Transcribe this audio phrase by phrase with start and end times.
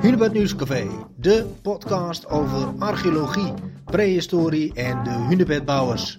[0.00, 3.52] Hunebed Nieuwscafé, de podcast over archeologie,
[3.84, 6.18] prehistorie en de hunebedbouwers.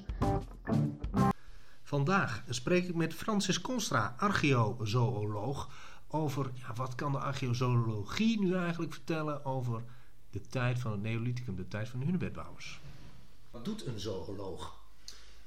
[1.83, 5.69] Vandaag spreek ik met Francis Constra, archeozooloog,
[6.07, 9.83] over ja, wat kan de archeozoologie nu eigenlijk vertellen over
[10.29, 12.79] de tijd van het Neolithicum, de tijd van de hunebedbouwers.
[13.51, 14.75] Wat doet een zooloog?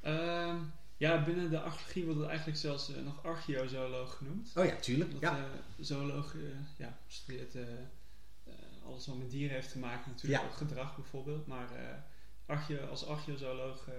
[0.00, 0.56] Ehm,
[0.96, 4.52] ja, binnen de archeologie wordt het eigenlijk zelfs eh, nog archeozooloog genoemd.
[4.54, 5.12] Oh ja, tuurlijk.
[5.12, 5.36] Dat Ja.
[5.36, 5.44] eh,
[5.78, 6.40] zooloog eh,
[6.78, 7.54] ja, studeert
[8.86, 10.48] alles wat met dieren heeft te maken, natuurlijk Ja.
[10.48, 11.46] ook gedrag bijvoorbeeld.
[11.46, 11.82] Maar eh,
[12.46, 13.94] archeo, als archeozooloog eh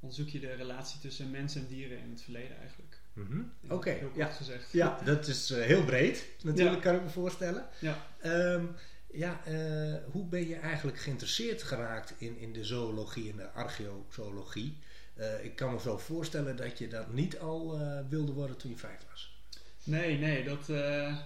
[0.00, 2.98] onderzoek je de relatie tussen mensen en dieren in het verleden eigenlijk.
[3.12, 3.40] Mhm.
[3.68, 4.26] Oké, heel kort ja.
[4.26, 4.72] gezegd.
[4.72, 6.82] Ja, dat is eh, heel breed, natuurlijk, Ja.
[6.82, 7.66] kan ik me voorstellen.
[7.78, 8.06] Ja.
[8.20, 8.64] Ehm,
[9.12, 14.78] ja, eh, hoe ben je eigenlijk geïnteresseerd geraakt in, in de zoologie en de archeozoologie?
[15.14, 18.70] Eh, ik kan me zo voorstellen dat je dat niet al eh, wilde worden toen
[18.70, 19.36] je vijf was.
[19.84, 21.16] Nee, nee, dat, eh,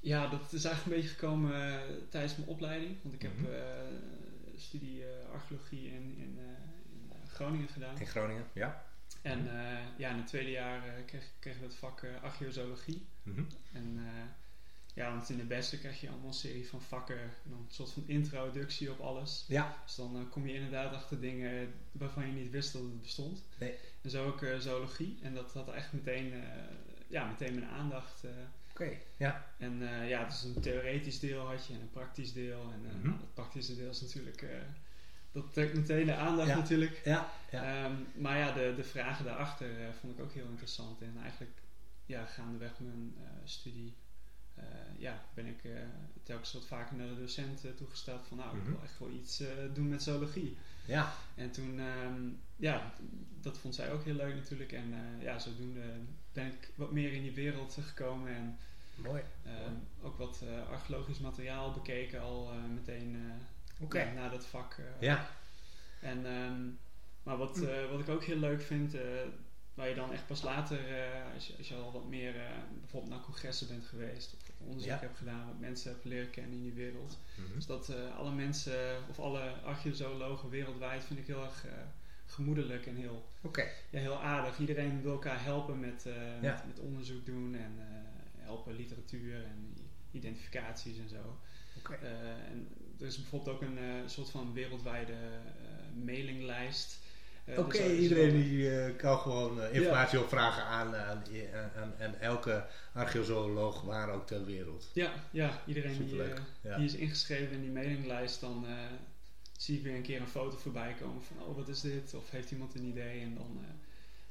[0.00, 2.96] ja, dat is eigenlijk een beetje gekomen eh, tijdens mijn opleiding.
[3.02, 3.52] Want ik heb Mhm.
[3.52, 3.60] eh,
[4.56, 6.38] studie eh, archeologie in, in,
[6.92, 7.98] in Groningen gedaan.
[8.00, 8.84] In Groningen, ja.
[9.22, 9.48] En
[9.96, 13.06] ja, in het tweede jaar kreeg, kregen we het vak archeozoologie.
[13.22, 13.42] Mhm.
[13.72, 14.00] En
[14.94, 17.20] ja, want in de beste krijg je allemaal een serie van vakken.
[17.20, 19.44] En dan een soort van introductie op alles.
[19.48, 23.42] Ja, Dus dan kom je inderdaad achter dingen waarvan je niet wist dat het bestond.
[23.58, 23.74] Nee.
[24.02, 25.18] En zo ook zoologie.
[25.22, 26.32] En dat had echt meteen,
[27.08, 28.24] ja, meteen mijn aandacht.
[29.16, 29.46] Ja.
[29.58, 32.72] en eh, ja, dus een theoretisch deel had je en een praktisch deel.
[32.72, 34.42] En nou, het praktische deel is natuurlijk...
[34.42, 34.48] eh,
[35.32, 36.56] dat trekt meteen de aandacht Ja.
[36.56, 37.00] natuurlijk.
[37.04, 37.84] Ja, ja.
[37.84, 39.68] Ehm, maar ja, de, de vragen daarachter
[40.00, 41.00] vond ik ook heel interessant.
[41.02, 41.58] En eigenlijk,
[42.06, 43.14] ja, gaandeweg mijn
[43.44, 43.94] studie,
[44.98, 45.62] ja, ben ik
[46.22, 48.70] telkens wat vaker naar de docent toegesteld van, nou, ik Mhm.
[48.72, 50.56] wil echt wel iets doen met zoologie.
[50.84, 51.12] ja.
[51.34, 52.22] En toen, ehm,
[52.56, 52.92] ja,
[53.40, 54.72] dat vond zij ook heel leuk natuurlijk.
[54.72, 55.82] En ja, zodoende
[56.32, 58.58] ben ik wat meer in die wereld gekomen en
[59.02, 59.22] Mooi.
[59.44, 63.16] ehm, ook wat eh, archeologisch materiaal bekeken al eh, meteen
[63.90, 64.76] eh, ja, na dat vak.
[65.00, 65.28] Ja.
[66.00, 66.60] en, ehm,
[67.22, 68.94] maar wat, eh, wat ik ook heel leuk vind,
[69.74, 70.78] waar je dan echt pas later,
[71.34, 72.34] als, je, als je al wat meer
[72.80, 74.98] bijvoorbeeld naar congressen bent geweest of onderzoek Ja.
[74.98, 77.18] hebt gedaan, wat mensen hebt leren kennen in die wereld.
[77.34, 77.54] Mhm.
[77.54, 81.64] Dus dat alle mensen, of alle archeozoologen wereldwijd, vind ik heel erg
[82.26, 83.24] gemoedelijk en heel,
[83.90, 84.58] ja, heel aardig.
[84.58, 86.06] Iedereen wil elkaar helpen met,
[86.40, 86.52] Ja.
[86.52, 87.72] met, met onderzoek doen en
[88.50, 89.76] helpen literatuur en
[90.10, 91.38] identificaties en zo.
[91.78, 91.94] Oké.
[91.94, 92.68] Eh, en
[93.00, 96.98] er is bijvoorbeeld ook een eh, soort van wereldwijde eh, mailinglijst.
[97.56, 101.22] Oké, dus- dus iedereen die kan gewoon informatie opvragen aan, aan,
[101.54, 104.90] aan, aan, aan elke archeozooloog waar ook ter wereld.
[104.92, 106.22] Ja, ja iedereen die,
[106.60, 106.76] ja.
[106.76, 108.66] die is ingeschreven in die mailinglijst, dan
[109.56, 112.14] zie ik weer een keer een foto voorbij komen van, oh wat is dit?
[112.14, 113.20] Of heeft iemand een idee?
[113.20, 113.64] En dan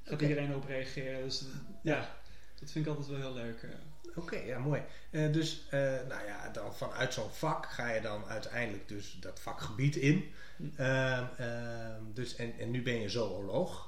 [0.03, 1.23] gaat iedereen erop reageren.
[1.23, 1.43] Dus
[1.81, 2.19] ja,
[2.59, 3.61] dat vind ik altijd wel heel leuk.
[3.63, 3.69] eh.
[4.15, 4.81] Oké, ja, mooi.
[5.09, 9.39] Eh, dus, eh, nou ja, dan vanuit zo'n vak ga je dan uiteindelijk dus dat
[9.39, 10.31] vakgebied in.
[10.55, 10.63] Hm.
[10.75, 13.87] Ehm, ehm, dus, en, en nu ben je zooloog.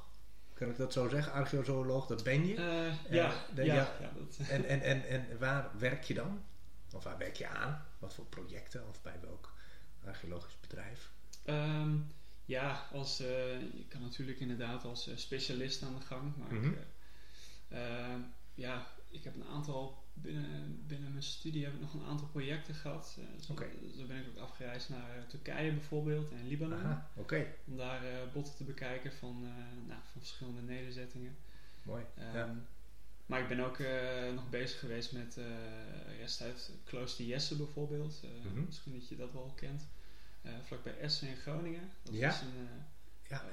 [0.54, 1.34] Kan ik dat zo zeggen?
[1.34, 2.54] Archeozooloog, dat ben je.
[3.09, 3.96] Ja, de- ja, ja.
[4.00, 6.44] ja, dat, En, en, en, en waar werk je dan?
[6.94, 7.86] Of waar werk je aan?
[8.00, 8.88] Wat voor projecten?
[8.88, 9.53] Of bij welk
[10.06, 11.09] archeologisch bedrijf?
[11.46, 11.96] Ehm,
[12.46, 16.36] ja, als, je kan natuurlijk inderdaad als specialist aan de gang.
[16.38, 16.66] Maar Mhm.
[16.68, 16.78] ik,
[18.56, 22.75] ja, ik heb een aantal, binnen, binnen mijn studie heb ik nog een aantal projecten
[22.75, 23.17] gehad.
[23.19, 23.53] Eh, zo,
[24.07, 26.85] ben ik ook afgereisd naar eh, Turkije bijvoorbeeld en Libanon.
[26.85, 27.09] Aha.
[27.66, 29.41] Om daar eh, botten te bekijken van,
[29.88, 31.35] nou, van verschillende nederzettingen.
[31.84, 32.03] Mooi.
[32.17, 32.56] Ehm, ja.
[33.25, 33.79] Maar ik ben ook
[34.34, 35.45] nog bezig geweest met eh
[36.19, 38.22] rest uit Klooster Jesse bijvoorbeeld.
[38.45, 38.66] Mhm.
[38.66, 39.88] Misschien dat je dat wel kent.
[40.63, 41.90] Vlakbij Essen in Groningen.
[42.03, 42.29] Dat Ja.
[42.29, 42.67] is een
[43.29, 43.44] Ja,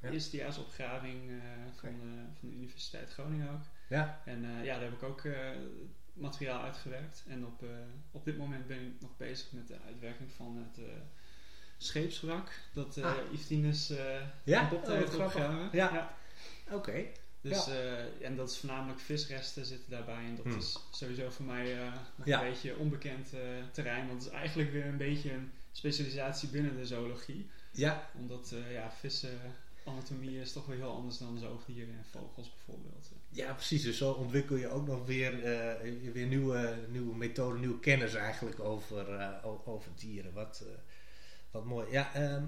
[0.00, 0.10] ja.
[0.10, 1.30] eerstejaarsopgraving
[1.76, 1.90] van,
[2.38, 3.62] van de Universiteit Groningen ook.
[3.88, 4.22] Ja.
[4.24, 5.50] En eh, ja, daar heb ik ook eh,
[6.12, 7.24] materiaal uitgewerkt.
[7.28, 7.68] En op, eh,
[8.10, 10.86] op dit moment ben ik nog bezig met de uitwerking van het
[11.76, 12.50] scheepswrak.
[12.72, 13.16] Dat eh Ah.
[13.16, 14.70] Eh Ja?
[14.72, 15.68] Oh, heeft opgegraven.
[15.72, 16.16] Ja.
[16.70, 17.04] Oké.
[17.40, 17.68] Dus,
[18.22, 20.24] en dat is voornamelijk visresten zitten daarbij.
[20.24, 20.56] En dat Hmm.
[20.56, 21.74] is sowieso voor mij
[22.16, 22.42] nog Ja.
[22.42, 23.30] een beetje onbekend
[23.72, 24.06] terrein.
[24.08, 27.50] Want het is eigenlijk weer een beetje een specialisatie binnen de zoologie.
[27.70, 29.38] Ja, Omdat ja, vissen,
[29.84, 33.10] anatomie is toch weer heel anders dan zoogdieren en vogels bijvoorbeeld.
[33.30, 33.82] Ja, precies.
[33.82, 38.60] Dus zo ontwikkel je ook nog weer, eh, weer nieuwe, nieuwe methoden, nieuwe kennis eigenlijk
[38.60, 40.32] over, eh, over dieren.
[40.32, 40.72] Wat, eh,
[41.50, 41.90] wat mooi.
[41.90, 42.44] Ja, ehm,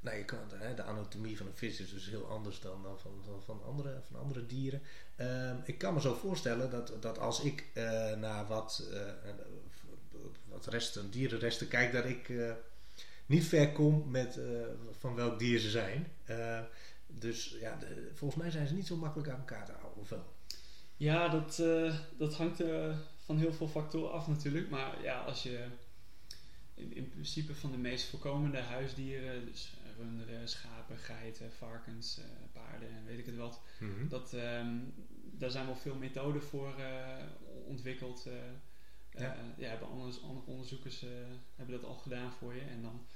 [0.00, 0.38] nou, je kan,
[0.76, 4.00] de anatomie van een vis is dus heel anders dan, dan van, van, van, andere,
[4.10, 4.82] van andere dieren.
[5.16, 7.66] Ehm, ik kan me zo voorstellen dat, dat als ik
[8.18, 8.88] naar wat,
[10.48, 12.32] wat resten, dierenresten kijk, dat ik
[13.26, 14.38] niet ver kom met
[14.98, 16.06] van welk dier ze zijn.
[17.14, 20.00] Eh, dus ja, de- volgens mij zijn ze niet zo makkelijk aan elkaar te houden,
[20.02, 20.32] of wel?
[20.96, 24.70] Ja, dat, eh, dat hangt er van heel veel factoren af natuurlijk.
[24.70, 25.66] Maar ja, als je
[26.74, 32.88] in, in principe van de meest voorkomende huisdieren, dus runderen, schapen, geiten, varkens, uh, paarden
[32.88, 34.08] en weet ik het wat, Mhm.
[34.08, 34.76] dat, ehm,
[35.32, 37.16] daar zijn wel veel methoden voor eh,
[37.66, 38.26] ontwikkeld.
[38.26, 38.32] eh,
[39.22, 39.34] Ja.
[39.34, 41.10] eh, ja, hebben andere, andere onderzoekers eh,
[41.56, 42.60] hebben dat al gedaan voor je.
[42.60, 43.06] En dan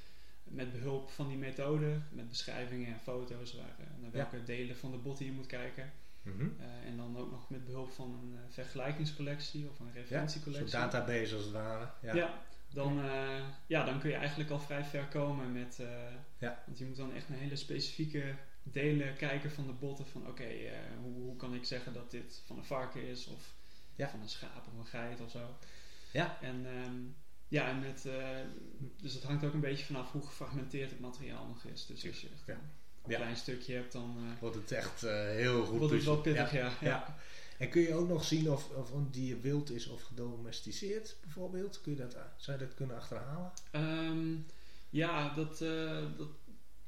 [0.48, 4.16] met behulp van die methode, met beschrijvingen en foto's waar, eh, naar Ja.
[4.16, 5.92] welke delen van de botten je moet kijken.
[6.22, 6.48] Mhm.
[6.58, 10.00] Eh, en dan ook nog met behulp van een eh, vergelijkingscollectie of een Ja, zo'n
[10.00, 10.78] referentiecollectie.
[10.78, 11.88] database als het ware.
[12.02, 12.14] Ja.
[12.14, 13.00] Ja, dan,
[13.66, 15.82] ja, dan kun je eigenlijk al vrij ver komen met...
[16.38, 16.62] Ja.
[16.66, 20.06] Want je moet dan echt naar hele specifieke delen kijken van de botten.
[20.06, 20.48] Van oké,
[21.02, 23.54] hoe, hoe kan ik zeggen dat dit van een varken is of
[23.94, 24.08] Ja.
[24.08, 25.56] van een schaap of een geit of zo.
[26.12, 26.38] Ja.
[26.40, 26.94] En ehm,
[27.48, 28.26] ja, en met, eh,
[29.02, 31.86] dus het hangt ook een beetje vanaf hoe gefragmenteerd het materiaal nog is.
[31.86, 32.54] Dus als je echt Ja.
[32.54, 33.16] een, Ja.
[33.16, 36.52] klein stukje hebt, dan eh, Wordt het echt eh, heel goed wordt het wel pittig,
[36.52, 36.72] ja.
[36.80, 37.16] ja.
[37.58, 41.80] En kun je ook nog zien of, of een dier wild is of gedomesticeerd, bijvoorbeeld?
[41.80, 43.52] Kun je dat, zou je dat kunnen achterhalen?
[43.70, 44.34] Ehm,
[44.90, 45.58] ja, dat,
[46.18, 46.28] dat,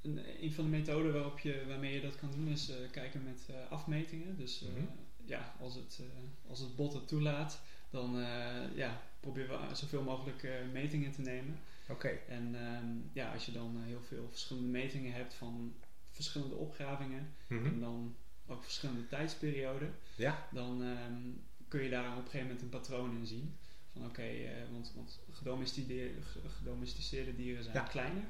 [0.03, 3.49] een, een van de methoden waarop je, waarmee je dat kan doen is kijken met
[3.71, 4.37] afmetingen.
[4.37, 4.85] Dus Mhm.
[5.25, 6.01] ja, als het,
[6.49, 11.21] als het bot het toelaat, dan eh, ja, proberen we zoveel mogelijk eh, metingen te
[11.21, 11.59] nemen.
[11.89, 12.09] Oké.
[12.29, 15.75] En ehm, ja, als je dan eh, heel veel verschillende metingen hebt van
[16.11, 17.67] verschillende opgravingen Mhm.
[17.67, 20.49] en dan ook verschillende tijdsperioden, Ja.
[20.53, 21.21] dan ehm,
[21.69, 23.57] kun je daar op een gegeven moment een patroon in zien.
[23.93, 24.27] Van oké,
[24.73, 26.11] want, want gedomesticeerde,
[26.59, 27.83] gedomesticeerde dieren zijn Ja.
[27.83, 28.23] kleiner.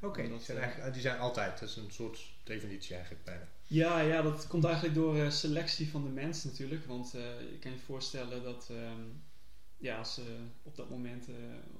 [0.00, 1.60] Oké, die, zijn die zijn altijd.
[1.60, 3.48] Dat is een soort definitie eigenlijk bijna.
[3.66, 6.84] Ja, ja, dat komt eigenlijk door eh, selectie van de mens natuurlijk.
[6.86, 7.22] Want eh,
[7.52, 9.00] je kan je voorstellen dat ehm,
[9.78, 10.24] ja, als eh,
[10.62, 11.34] op dat moment eh,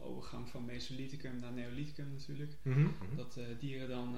[0.07, 2.87] overgang van Mesolithicum naar Neolithicum natuurlijk, Mhm.
[3.17, 4.17] dat eh, dieren dan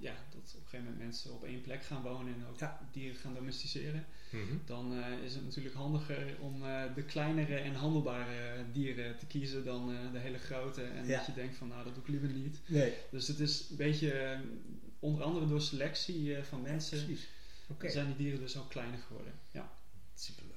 [0.00, 2.88] ja, dat op een gegeven moment mensen op één plek gaan wonen en ook Ja.
[2.92, 4.04] dieren gaan domesticeren.
[4.30, 4.56] Mhm.
[4.64, 4.92] Dan
[5.24, 6.60] is het natuurlijk handiger om
[6.94, 10.82] de kleinere en handelbare dieren te kiezen dan de hele grote.
[10.82, 11.16] En Ja.
[11.16, 12.60] dat je denkt van nou dat doe ik liever niet.
[12.66, 14.40] Nee, Dus het is een beetje,
[14.98, 17.18] onder andere door selectie eh, van mensen,
[17.90, 19.32] zijn die dieren dus ook kleiner geworden.
[19.50, 19.70] Ja.
[20.14, 20.56] superleuk.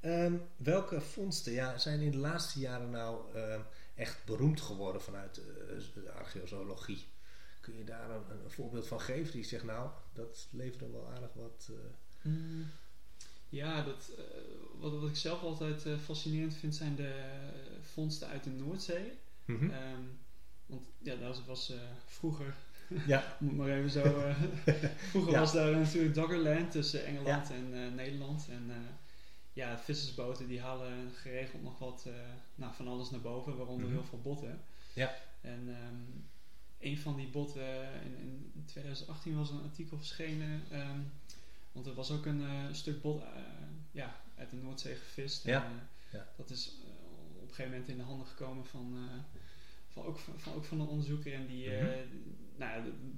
[0.00, 3.60] Ehm, welke vondsten ja, zijn in de laatste jaren nou ehm,
[3.94, 5.44] echt beroemd geworden vanuit eh,
[6.04, 7.04] de archeozoologie?
[7.60, 11.30] Kun je daar een, een voorbeeld van geven die zegt, nou, dat leverde wel aardig
[11.34, 11.68] wat...
[11.70, 12.30] eh,
[13.48, 14.24] Ja, dat, eh,
[14.80, 19.12] wat, wat ik zelf altijd eh, fascinerend vind zijn de eh, vondsten uit de Noordzee.
[19.44, 19.70] mhm.
[19.70, 20.00] Ehm,
[20.66, 21.76] want ja, dat was eh,
[22.06, 22.54] vroeger,
[23.06, 24.02] Ja, om maar even zo.
[24.02, 24.42] eh,
[25.10, 25.38] vroeger Ja.
[25.40, 28.46] was daar natuurlijk Doggerland tussen Engeland en eh, Nederland.
[28.50, 28.76] En eh,
[29.52, 32.08] ja, vissersboten die halen geregeld nog wat
[32.54, 33.94] nou, van alles naar boven, waaronder Mhm.
[33.96, 34.60] heel veel botten.
[34.92, 35.14] Ja.
[35.40, 35.94] En ehm,
[36.90, 38.16] een van die botten, in,
[38.54, 40.62] in 2018 was een artikel verschenen.
[40.70, 40.98] ehm,
[41.72, 42.44] want er was ook een
[42.74, 43.22] stuk bot
[43.90, 45.44] ja, uit de Noordzee gevist.
[45.44, 45.64] Ja.
[45.64, 45.88] En,
[46.18, 46.26] Ja.
[46.36, 46.72] Dat is
[47.34, 48.96] op een gegeven moment in de handen gekomen van,
[49.88, 51.32] van, ook, van, van- ook van een onderzoeker.
[51.34, 51.84] En die, Mhm.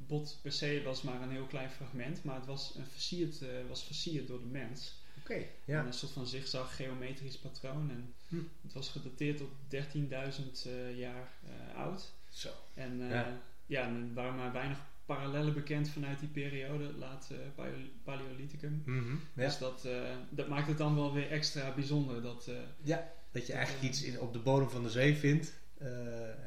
[0.08, 2.24] Ja, bot per se was maar een heel klein fragment.
[2.24, 4.94] Maar het was, een versierd, eh, was versierd door de mens.
[5.18, 5.42] oké.
[5.64, 5.84] Ja.
[5.86, 7.90] Een soort van zigzag geometrisch patroon.
[7.90, 8.36] En Hm.
[8.62, 12.12] het was gedateerd tot 13.000 eh, jaar eh, oud.
[12.30, 12.48] Zo.
[12.74, 13.38] En Ja.
[13.66, 13.82] ja.
[13.86, 18.82] en er waren maar weinig parallellen bekend vanuit die periode, laat paleo- Paleolithicum.
[18.86, 19.10] Mhm.
[19.34, 19.44] Ja.
[19.46, 19.88] Dus dat,
[20.30, 22.22] dat maakt het dan wel weer extra bijzonder.
[22.22, 22.96] Dat, eh,
[23.32, 25.52] Dat je eigenlijk iets in, op de bodem van de zee vindt,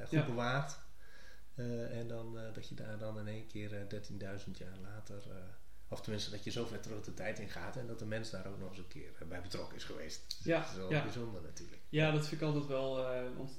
[0.02, 0.26] goed Ja.
[0.26, 0.78] bewaard.
[1.60, 3.82] Eh, en dan eh, dat je daar dan in één keer eh,
[4.46, 5.36] 13.000 jaar later, eh,
[5.88, 8.30] of tenminste dat je zo ver terug de tijd in gaat en dat de mens
[8.30, 10.40] daar ook nog eens een keer eh, bij betrokken is geweest.
[10.44, 11.04] Ja, Dat is wel ja.
[11.04, 11.82] bijzonder natuurlijk.
[11.90, 13.12] ja, dat vind ik altijd wel.
[13.14, 13.52] eh, want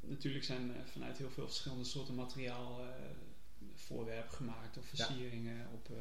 [0.00, 2.86] natuurlijk zijn eh, vanuit heel veel verschillende soorten materiaal eh,
[3.74, 5.04] voorwerpen gemaakt of Ja.
[5.06, 5.66] versieringen.
[5.72, 5.96] Op, eh,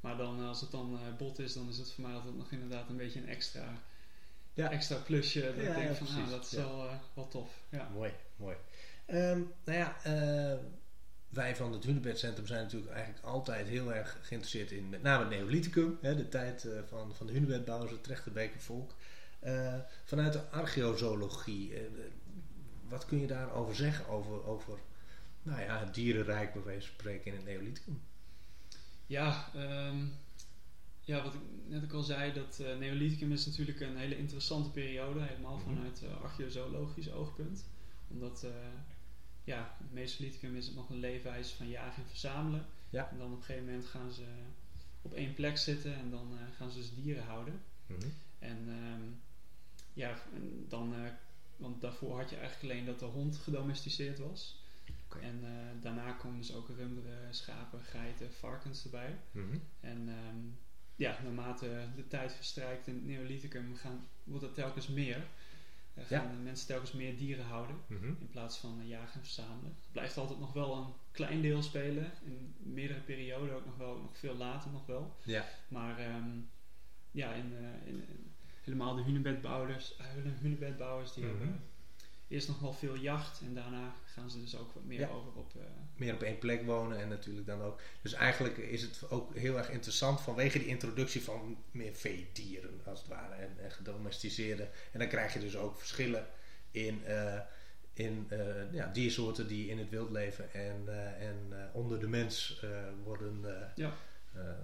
[0.00, 2.34] maar dan eh, als het dan eh, bot is, dan is het voor mij altijd
[2.36, 3.82] nog inderdaad een beetje een extra,
[4.52, 4.70] Ja.
[4.70, 5.40] extra plusje.
[5.40, 7.62] Dat Ja, ik denk ja, van, ah, dat is wel, eh, wel tof.
[7.68, 7.88] Ja.
[7.88, 8.56] Mooi, mooi.
[9.06, 10.58] Ehm, nou ja, eh,
[11.28, 15.30] wij van het Hunebedcentrum zijn natuurlijk eigenlijk altijd heel erg geïnteresseerd in met name het
[15.32, 18.94] Neolithicum, hè, de tijd eh, van, van de Hunebedbouwers, het Trechterbeker volk.
[19.38, 21.72] Eh, vanuit de archeozoologie,
[22.88, 24.78] wat kun je daarover zeggen over, over
[25.42, 28.00] nou ja, het dierenrijk bij wijze van spreken in het Neolithicum?
[29.06, 29.96] Ja, ehm,
[31.00, 34.70] ja, wat ik net ook al zei, dat eh, Neolithicum is natuurlijk een hele interessante
[34.70, 35.64] periode, helemaal Mhm.
[35.64, 37.64] vanuit uh, archeozoologisch oogpunt.
[38.08, 38.46] Omdat,
[39.44, 42.66] ja, het Mesolithicum is het nog een leefwijze van jagen en verzamelen.
[42.90, 43.10] Ja.
[43.10, 44.24] En dan op een gegeven moment gaan ze
[45.02, 47.60] op één plek zitten en dan eh, gaan ze dus dieren houden.
[48.38, 49.02] En ehm,
[49.92, 50.18] ja,
[50.68, 51.10] dan, eh,
[51.56, 54.62] want daarvoor had je eigenlijk alleen dat de hond gedomesticeerd was.
[55.20, 59.18] En eh, daarna komen dus ook runderen, schapen, geiten, varkens erbij.
[59.30, 59.56] Mhm.
[59.80, 60.38] En ehm,
[60.96, 65.26] ja, naarmate de tijd verstrijkt in het Neolithicum gaan, wordt het telkens meer.
[65.96, 68.04] Gaan mensen telkens meer dieren houden Mhm.
[68.06, 69.76] in plaats van uh, jagen en verzamelen.
[69.82, 72.12] Het blijft altijd nog wel een klein deel spelen.
[72.24, 75.16] In meerdere perioden ook nog wel, nog veel later nog wel.
[75.22, 75.44] Ja.
[75.68, 76.50] Maar um,
[77.10, 78.32] ja, in, uh, in, in,
[78.62, 80.06] helemaal de hunebedbouwers, uh,
[80.40, 81.36] hunebedbouwers die Mhm.
[81.38, 81.60] hebben
[82.34, 85.08] eerst nog wel veel jacht en daarna gaan ze dus ook wat meer Ja.
[85.08, 85.52] over op...
[85.56, 85.62] uh,
[85.96, 87.80] meer op één plek wonen en natuurlijk dan ook.
[88.02, 92.98] Dus eigenlijk is het ook heel erg interessant vanwege die introductie van meer veedieren als
[92.98, 94.68] het ware en, en gedomesticeerde.
[94.92, 96.26] En dan krijg je dus ook verschillen
[96.70, 97.40] in, uh,
[97.92, 102.64] in uh, ja, diersoorten die in het wild leven en, uh, en onder de mens
[103.04, 103.92] worden ja.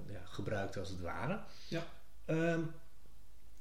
[0.07, 1.41] ja, gebruikt als het ware.
[1.69, 1.87] Ja.
[2.27, 2.73] Um,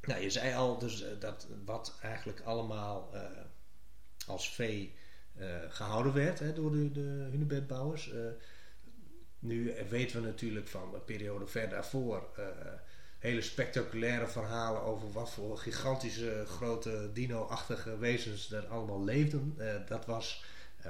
[0.01, 3.11] nou, je zei al dus dat wat eigenlijk allemaal
[4.29, 4.93] als vee
[5.39, 8.11] uh, gehouden werd hè, door de, de hunebedbouwers.
[8.11, 8.19] Uh,
[9.39, 12.45] nu weten we natuurlijk van de periode ver daarvoor uh,
[13.19, 19.57] hele spectaculaire verhalen over wat voor gigantische grote dino-achtige wezens er allemaal leefden.
[19.87, 20.43] dat was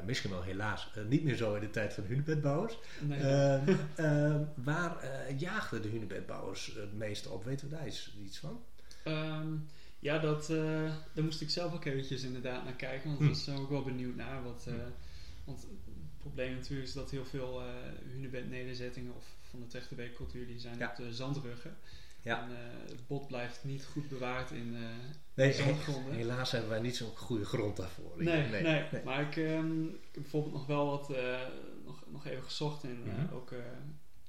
[0.06, 2.78] misschien wel helaas niet meer zo in de tijd van hunebedbouwers.
[3.00, 3.20] Nee.
[3.20, 4.98] Ehm, waar
[5.38, 7.44] jaagden de hunebedbouwers het meeste op?
[7.46, 8.64] Weten we daar iets, iets van?
[9.06, 9.68] Um,
[10.00, 13.08] ja, dat, uh, daar moest ik zelf ook eventjes inderdaad naar kijken.
[13.08, 13.26] Want Hm.
[13.26, 14.44] daar was ook wel benieuwd naar.
[14.44, 14.74] Wat, uh,
[15.44, 17.68] want het probleem natuurlijk is dat heel veel uh,
[18.12, 20.90] hunebed-nederzettingen of van de Trechterbeek-cultuur die zijn Ja.
[20.90, 21.78] op de zandruggen.
[22.22, 22.44] Ja.
[22.44, 22.50] En
[22.88, 24.78] het bot blijft niet goed bewaard in
[25.34, 26.14] nee, zandgronden.
[26.24, 28.24] Helaas hebben wij niet zo'n goede grond daarvoor.
[28.24, 29.04] Nee, nee, nee.
[29.04, 31.14] maar ik, um, ik heb bijvoorbeeld nog wel wat
[31.86, 32.84] nog, nog even gezocht.
[32.84, 33.30] En mm -hmm.
[33.34, 33.54] ook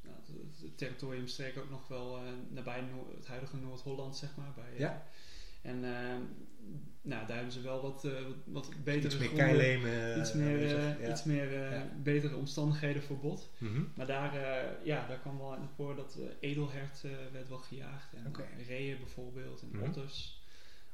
[0.03, 4.53] het, territoriumstreek ook nog wel nabij Noord, het huidige Noord-Holland, zeg maar.
[4.55, 5.07] Bij, ja.
[5.63, 6.17] En uh,
[7.03, 8.13] nou, daar hebben ze wel wat, uh,
[8.45, 11.11] wat betere iets meer gronden, keilemen, iets meer, uh, ja.
[11.11, 11.89] iets meer ja.
[12.03, 13.51] betere omstandigheden voor bot.
[13.59, 13.93] Mm -hmm.
[13.95, 14.35] Maar daar,
[14.85, 18.13] ja, daar kwam wel in het voor dat edelhert werd wel gejaagd.
[18.13, 18.47] En okay.
[18.67, 19.89] reeën bijvoorbeeld, en Mm -hmm.
[19.89, 20.43] otters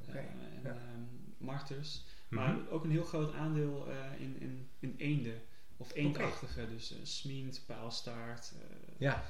[0.09, 0.17] okay.
[0.17, 0.71] en ja.
[0.71, 1.09] um,
[1.39, 2.05] marters.
[2.29, 3.87] Mm Maar ook een heel groot aandeel
[4.19, 5.41] in, in, in eenden.
[5.79, 6.73] Of eendachtige, okay.
[6.73, 8.53] dus smient, paalstaart,
[8.99, 9.25] ja.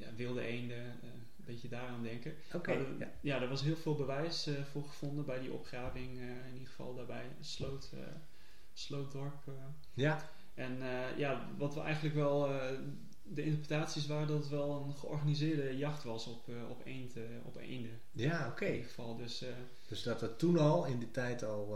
[0.00, 2.34] Ja, wilde eenden, een beetje daaraan denken.
[2.54, 3.10] Okay, ja.
[3.20, 6.68] ja, er was heel veel bewijs uh, voor gevonden bij die opgraving, uh, in ieder
[6.68, 7.90] geval daarbij Sloot,
[8.72, 9.44] Slootdorp.
[9.94, 10.28] ja.
[10.54, 10.78] En
[11.16, 12.48] ja, wat we eigenlijk wel,
[13.22, 17.14] de interpretaties waren dat het wel een georganiseerde jacht was op, op, eend,
[17.44, 18.00] op eenden.
[18.12, 18.50] Ja, oké.
[18.50, 18.82] Okay.
[18.82, 19.44] Geval, dus...
[19.88, 21.68] dus dat het toen al, in die tijd al,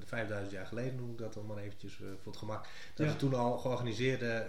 [0.00, 3.12] de 5000 jaar geleden noem ik dat dan maar eventjes voor het gemak, dat Ja.
[3.12, 4.44] het toen al georganiseerde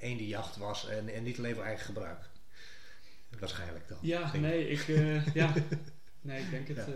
[0.00, 2.32] eendenjacht was en, en niet alleen voor eigen gebruik.
[3.40, 3.98] Waarschijnlijk dan.
[4.00, 5.52] Ja, nee, ik, uh, ja.
[6.20, 6.76] nee, ik denk het.
[6.76, 6.86] Ja.
[6.86, 6.94] Uh,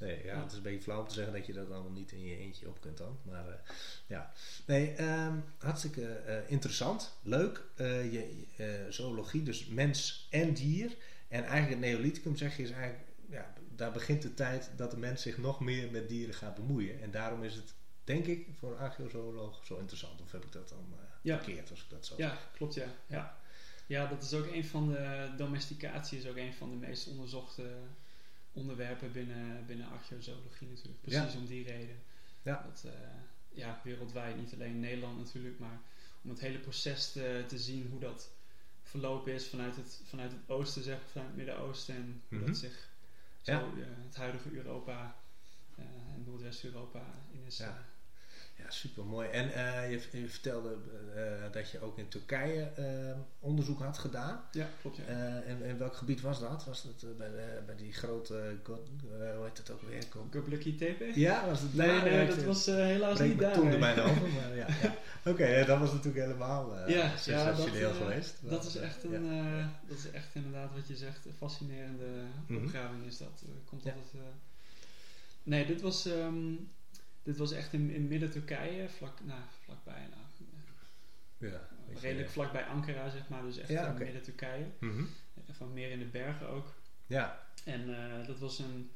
[0.00, 2.12] nee, ja, het is een beetje flauw om te zeggen dat je dat allemaal niet
[2.12, 3.18] in je eentje op kunt dan.
[3.22, 3.54] Maar uh,
[4.06, 4.32] ja,
[4.66, 7.62] nee, um, hartstikke interessant, leuk.
[7.76, 8.46] je
[8.88, 10.96] zoologie, dus mens en dier.
[11.28, 14.96] En eigenlijk het Neolithicum zeg je is eigenlijk, ja, daar begint de tijd dat de
[14.96, 17.02] mens zich nog meer met dieren gaat bemoeien.
[17.02, 20.20] En daarom is het, denk ik, voor een archeozooloog zo interessant.
[20.22, 21.36] Of heb ik dat dan ja.
[21.36, 22.48] verkeerd als ik dat zo Ja, zeg?
[22.52, 22.86] klopt ja.
[23.06, 23.39] ja.
[23.90, 27.72] Ja, dat is ook een van de domesticatie, is ook een van de meest onderzochte
[28.52, 31.00] onderwerpen binnen, binnen archeozoologie natuurlijk.
[31.00, 31.38] Precies Ja.
[31.38, 31.96] om die reden.
[32.42, 32.62] Ja.
[32.62, 32.92] Dat, uh,
[33.48, 35.80] ja, wereldwijd, niet alleen in Nederland natuurlijk, maar
[36.22, 38.30] om het hele proces te, te zien hoe dat
[38.82, 42.46] verlopen is vanuit het, vanuit het oosten, zeg, vanuit het Midden-Oosten en hoe Mhm.
[42.46, 42.88] dat zich
[43.40, 43.60] zo, Ja.
[43.76, 45.16] uh, het huidige Europa
[45.78, 47.56] uh, en Noordwest-Europa in is.
[47.56, 47.84] Ja.
[48.64, 49.28] Ja, super mooi.
[49.28, 50.76] En uh, je, je, vertelde
[51.16, 52.84] uh, dat je ook in Turkije uh,
[53.38, 54.40] onderzoek had gedaan.
[54.52, 54.96] Ja, klopt.
[54.96, 55.02] Ja.
[55.46, 56.64] en in welk gebied was dat?
[56.64, 57.30] Was dat bij,
[57.66, 60.02] bij die grote, hoe heet het ook weer?
[60.30, 61.20] Göbekli Tepe?
[61.20, 62.02] Ja, was het Nee, daar?
[62.04, 63.52] nee, Ja, dat was helaas niet daar.
[63.52, 64.66] toen er bijna over, maar ja.
[64.82, 64.94] ja.
[65.20, 68.34] Oké, okay, dat was natuurlijk helemaal Ja, ja, sensationeel dat, uh, geweest.
[68.42, 69.70] Dat is, echt een, ja.
[69.88, 72.04] dat is echt inderdaad wat je zegt, een fascinerende
[72.46, 72.64] Mhm.
[72.64, 73.42] opgraving is dat.
[73.64, 73.90] Komt Ja.
[73.92, 74.22] altijd,
[75.42, 76.68] nee, dit was, um,
[77.30, 82.30] dit was echt in, in midden Turkije, vlak, nou, vlakbij, nou, ja, weet je, redelijk
[82.30, 84.66] vlakbij Ankara zeg maar, dus echt Ja, in midden Turkije.
[84.80, 85.04] Mhm.
[85.50, 86.74] Van meer in de bergen ook.
[87.06, 88.90] Ja, En uh, dat was een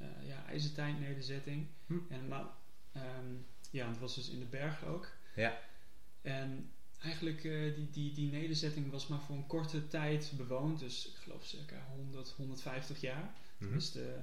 [0.00, 1.66] uh, ja, ijzertijd nederzetting.
[1.86, 1.98] Hm.
[2.08, 2.44] En, maar,
[2.96, 5.12] um, ja, het was dus in de bergen ook.
[5.34, 5.58] ja,
[6.22, 6.70] En
[7.02, 10.78] eigenlijk uh, die, die, die nederzetting was maar voor een korte tijd bewoond.
[10.78, 13.34] Dus ik geloof circa 100, 150 jaar.
[13.58, 14.18] Dus de,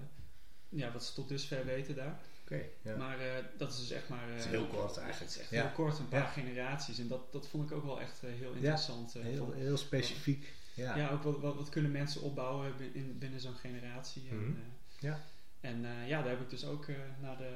[0.70, 2.22] ja, wat ze tot dusver weten daar.
[2.44, 2.62] Oké.
[2.82, 2.96] ja.
[2.96, 3.26] Maar uh,
[3.58, 4.30] dat is dus echt maar...
[4.30, 5.20] Uh, is heel kort eigenlijk.
[5.20, 5.62] Het is echt Ja.
[5.62, 6.28] heel kort, een paar Ja.
[6.28, 7.00] generaties.
[7.00, 9.14] En dat, dat vond ik ook wel echt uh, heel interessant.
[9.14, 10.54] heel, van- heel specifiek.
[10.74, 14.30] Ja, ja, ook wat, wat, wat kunnen mensen opbouwen bin- in, binnen zo'n generatie.
[14.30, 14.50] En, Mhm.
[14.60, 14.64] eh,
[15.00, 15.20] Ja.
[15.62, 17.56] en eh, ja, daar heb ik dus ook eh, naar, de,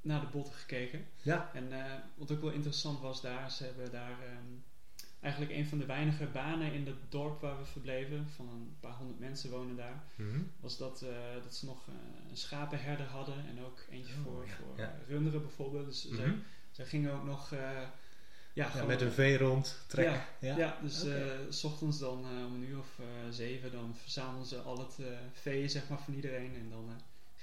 [0.00, 1.06] naar de botten gekeken.
[1.22, 1.50] ja.
[1.54, 4.52] En eh, wat ook wel interessant was daar, ze hebben daar ehm,
[5.20, 8.94] eigenlijk een van de weinige banen in het dorp waar we verbleven, van een paar
[8.96, 10.38] honderd mensen wonen daar, Mhm.
[10.60, 11.94] was dat, eh, dat ze nog eh,
[12.30, 14.94] een schapenherder hadden en ook eentje Oh, voor, ja, voor ja.
[15.08, 15.86] runderen bijvoorbeeld.
[15.86, 16.36] Dus zij, Mhm.
[16.70, 17.82] zij gingen ook nog eh,
[18.52, 20.22] ja, met een V rond trekken.
[20.40, 21.04] ja, dus
[21.48, 22.98] s ochtends dan om een uur of
[23.30, 24.98] zeven, dan verzamelden ze al het
[25.32, 26.54] vee zeg maar, van iedereen.
[26.54, 26.90] En dan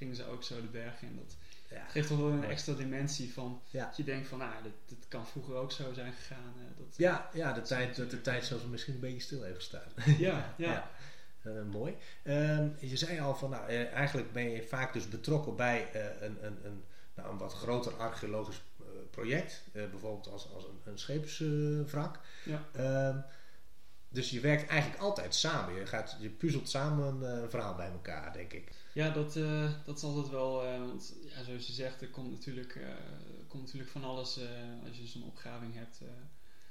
[0.03, 1.15] gingen ze ook zo de bergen in.
[1.15, 1.36] Dat
[1.69, 1.86] Ja.
[1.88, 3.86] geeft toch wel een extra dimensie van Ja.
[3.86, 6.53] dat je denkt van, nou, dit, dit kan vroeger ook zo zijn gegaan.
[6.57, 9.55] eh, dat, Ja, ja, de tijd, dat de tijd zelfs misschien een beetje stil heeft
[9.55, 9.88] gestaan.
[10.17, 10.89] ja, ja.
[11.41, 11.95] Eh, mooi.
[12.24, 15.89] Ehm, je zei al van, nou, eh, eigenlijk ben je vaak dus betrokken bij
[16.22, 16.83] een, een, een,
[17.15, 18.62] nou, een wat groter archeologisch
[19.10, 19.63] project.
[19.72, 22.19] Bijvoorbeeld als, als een, een scheepswrak.
[22.45, 22.62] Ja.
[22.74, 23.17] Ehm,
[24.13, 25.75] dus je werkt eigenlijk altijd samen.
[25.79, 28.72] Je, gaat, je puzzelt samen eh, een verhaal bij elkaar, denk ik.
[28.93, 32.32] Ja, dat, eh, dat is altijd wel, eh, want ja, zoals je zegt, er komt
[32.32, 32.88] natuurlijk, eh,
[33.48, 34.48] komt natuurlijk van alles eh,
[34.88, 36.00] als je zo'n opgraving hebt.
[36.01, 36.08] eh,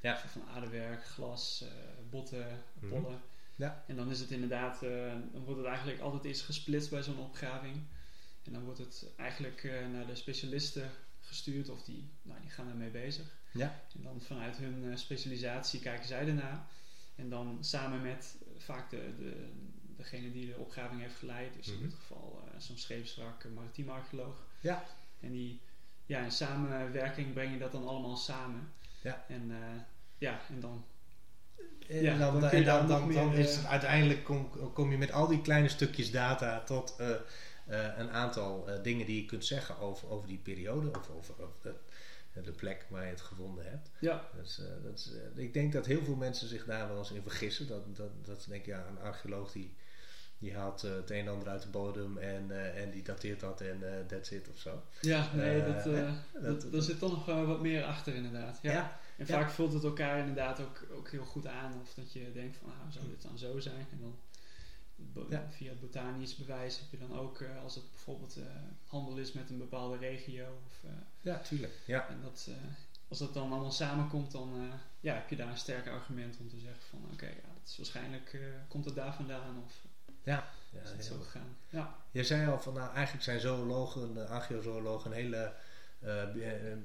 [0.01, 0.19] Ja.
[0.27, 1.69] Van aardewerk, glas, eh,
[2.11, 2.47] botten,
[2.81, 2.89] Mhm.
[2.89, 3.21] pollen.
[3.57, 3.85] Ja.
[3.87, 7.19] En dan is het inderdaad, eh, dan wordt het eigenlijk altijd eerst gesplitst bij zo'n
[7.19, 7.77] opgraving.
[8.45, 12.69] En dan wordt het eigenlijk eh, naar de specialisten gestuurd of die, nou, die gaan
[12.69, 13.25] ermee bezig.
[13.53, 13.81] Ja.
[13.97, 16.67] En dan vanuit hun eh, specialisatie kijken zij ernaar.
[17.17, 19.49] En dan samen met eh, vaak de, de,
[19.97, 21.77] degene die de opgraving heeft geleid, dus Mhm.
[21.77, 24.37] in dit geval eh, zo'n scheepswrak, een maritiem archeoloog.
[24.61, 24.85] Ja.
[25.21, 25.61] En die,
[26.07, 28.73] ja, in samenwerking breng je dat dan allemaal samen.
[29.03, 29.25] Ja.
[29.29, 29.81] En eh,
[30.19, 30.85] ja, en dan
[31.89, 32.41] En Ja, dan,
[32.89, 36.61] dan en is het eh, uiteindelijk kom, kom je met al die kleine stukjes data
[36.61, 37.11] tot eh,
[37.67, 41.35] eh, een aantal eh, dingen die je kunt zeggen over, over die periode of over,
[41.43, 41.75] over
[42.33, 43.91] de, de plek waar je het gevonden hebt.
[44.01, 46.99] ja, Dus, eh, dat is, eh, ik denk dat heel veel mensen zich daar wel
[46.99, 47.67] eens in vergissen.
[47.67, 49.75] Dat, dat, dat ze denken, ja, een archeoloog die,
[50.39, 53.41] die haalt eh, het een en ander uit de bodem en, eh, en die dateert
[53.41, 54.83] dat en eh that's it of zo.
[55.01, 56.13] ja nee, Eh, dat, eh,
[56.43, 58.59] dat- dat, daar zit toch nog eh, wat meer achter inderdaad.
[58.63, 58.73] Ja.
[58.73, 59.01] Ja.
[59.17, 59.41] En Ja.
[59.41, 61.81] vaak vult het elkaar inderdaad ook, ook heel goed aan.
[61.81, 63.87] Of dat je denkt van, ah, zou dit dan zo zijn?
[63.93, 64.17] En dan
[65.29, 65.47] Ja.
[65.51, 68.45] via het botanisch bewijs heb je dan ook, eh, als het bijvoorbeeld eh,
[68.87, 70.47] handel is met een bepaalde regio.
[70.67, 71.73] Of, eh, Ja, tuurlijk.
[71.85, 72.09] Ja.
[72.09, 72.49] en dat,
[73.09, 74.71] als dat dan allemaal samenkomt, dan
[75.01, 77.77] ja, heb je daar een sterk argument om te zeggen van, oké, ja, dat is
[77.77, 79.85] waarschijnlijk, komt het daar vandaan of
[80.23, 80.49] Ja,
[80.83, 81.57] is het zo gegaan.
[81.69, 85.55] Ja, Je zei al van, nou, eigenlijk zijn zoologen, archeozoologen, een hele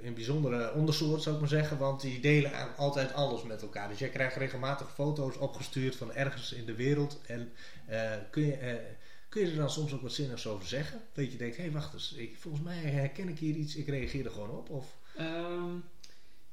[0.01, 1.77] een bijzondere ondersoort, zou ik maar zeggen.
[1.77, 3.89] Want die delen altijd alles met elkaar.
[3.89, 7.21] Dus jij krijgt regelmatig foto's opgestuurd van ergens in de wereld.
[7.27, 7.51] En
[7.86, 8.75] eh, kun, je, eh,
[9.30, 11.01] kun je er dan soms ook wat zinnigs over zeggen?
[11.13, 12.13] Dat je denkt, hé, hey, wacht eens.
[12.13, 13.75] Ik, volgens mij herken ik hier iets.
[13.75, 14.69] Ik reageer er gewoon op.
[14.69, 15.71] Of, Ehm,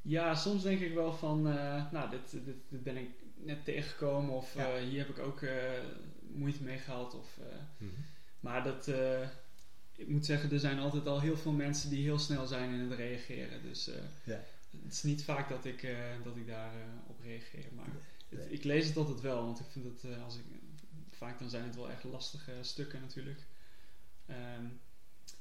[0.02, 4.34] ja, soms denk ik wel van, eh, nou, dit, dit, dit ben ik net tegengekomen
[4.34, 4.68] of Ja.
[4.74, 5.52] eh, hier heb ik ook eh,
[6.34, 7.14] moeite mee gehad.
[7.14, 7.86] Of, eh,
[8.40, 9.18] maar dat, eh,
[9.96, 12.80] ik moet zeggen, er zijn altijd al heel veel mensen die heel snel zijn in
[12.80, 13.62] het reageren.
[13.62, 14.40] Dus eh, Ja.
[14.84, 17.64] het is niet vaak dat ik, eh, dat ik daar eh, op reageer.
[17.76, 17.86] Maar
[18.28, 20.42] het- ik lees het altijd wel, want ik vind het, als ik,
[21.10, 23.40] vaak dan zijn het wel echt lastige stukken natuurlijk.
[24.26, 24.64] Ehm,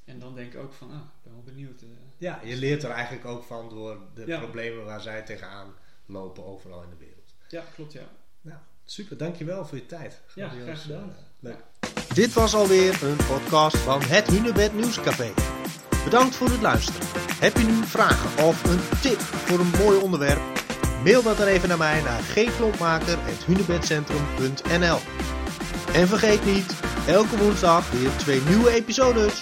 [0.04, 1.82] en dan denk ik ook van, ah, ik ben wel benieuwd.
[2.18, 4.38] ja, je leert er eigenlijk ook van door de Ja.
[4.40, 5.74] problemen waar zij tegenaan
[6.06, 7.34] lopen overal in de wereld.
[7.48, 8.08] ja, klopt ja.
[8.40, 9.16] Nou, super.
[9.16, 10.20] Dankjewel voor je tijd.
[10.34, 11.14] Ja, graag gedaan.
[11.40, 11.64] leuk.
[12.14, 15.32] Dit was alweer een podcast van het Hunebed Nieuwscafé.
[16.04, 17.00] Bedankt voor het luisteren.
[17.40, 20.40] Heb je nu vragen of een tip voor een mooi onderwerp?
[21.04, 24.98] Mail dat dan even naar mij naar gklompmaker.hunebedcentrum.nl
[25.92, 26.74] En vergeet niet,
[27.06, 29.40] elke woensdag weer twee nieuwe episodes.